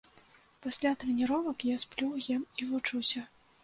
Пасля 0.63 0.93
трэніровак 1.03 1.69
я 1.71 1.77
сплю, 1.87 2.11
ем 2.39 2.43
і 2.63 2.73
вучуся. 2.73 3.29